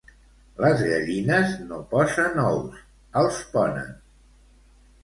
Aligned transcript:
Les 0.63 0.79
gallines 0.91 1.53
no 1.73 1.79
posen 1.93 2.43
ous, 2.47 2.81
els 3.25 3.39
ponen 3.55 3.95